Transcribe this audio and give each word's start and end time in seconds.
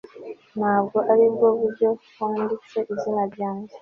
ntabwo 0.57 0.97
aribwo 1.11 1.47
buryo 1.59 1.89
wanditse 2.19 2.77
izina 2.93 3.23
ryanjye 3.33 3.69